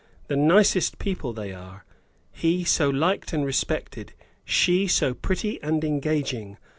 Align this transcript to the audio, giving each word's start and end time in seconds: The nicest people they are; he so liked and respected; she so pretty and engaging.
The 0.29 0.35
nicest 0.35 0.97
people 0.97 1.31
they 1.31 1.53
are; 1.53 1.85
he 2.31 2.63
so 2.63 2.89
liked 2.89 3.33
and 3.33 3.45
respected; 3.45 4.13
she 4.43 4.87
so 4.87 5.13
pretty 5.13 5.61
and 5.61 5.83
engaging. 5.83 6.57